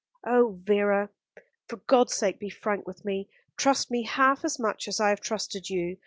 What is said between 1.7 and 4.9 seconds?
God's sake be frank with me. Trust me half as much